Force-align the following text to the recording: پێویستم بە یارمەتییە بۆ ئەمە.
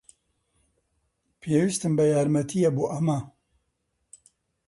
پێویستم 1.41 1.93
بە 1.97 2.03
یارمەتییە 2.13 2.69
بۆ 2.75 2.83
ئەمە. 2.91 3.19